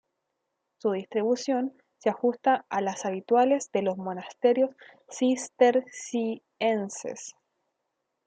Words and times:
Su 0.79 0.93
distribución 0.93 1.73
se 1.99 2.09
ajusta 2.09 2.65
a 2.69 2.81
las 2.81 3.05
habituales 3.05 3.69
de 3.71 3.83
los 3.83 3.97
monasterios 3.97 4.71
cistercienses. 5.15 7.35